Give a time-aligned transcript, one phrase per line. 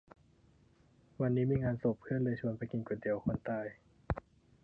[1.21, 3.65] วันนี้มีงานศพ เพื่อนเลยชวนไปกินก๋วยเตี๋ยวคนตาย